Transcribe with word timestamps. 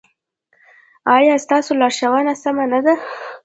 ایا 1.15 1.35
ستاسو 1.45 1.71
لارښوونه 1.81 2.33
سمه 2.43 2.65
نه 2.73 2.79
ده؟ 2.85 2.93